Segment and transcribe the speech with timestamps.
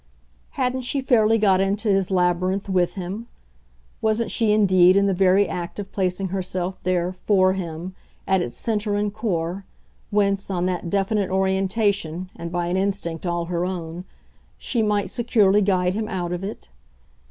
[0.57, 3.27] Hadn't she fairly got into his labyrinth with him?
[4.01, 7.93] wasn't she indeed in the very act of placing herself there, for him,
[8.25, 9.63] at its centre and core,
[10.09, 14.03] whence, on that definite orientation and by an instinct all her own,
[14.57, 16.69] she might securely guide him out of it?